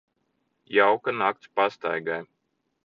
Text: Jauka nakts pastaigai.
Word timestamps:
Jauka 0.75 1.11
nakts 1.19 1.51
pastaigai. 1.55 2.21